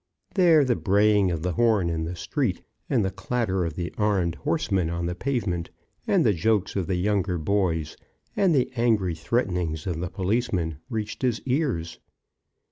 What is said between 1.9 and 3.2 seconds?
in the street, and the